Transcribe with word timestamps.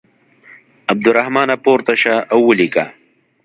عبدالرحمانه 0.91 1.55
پورته 1.63 1.93
شه 2.01 2.13
او 2.33 2.39
ولیکه. 2.49 2.85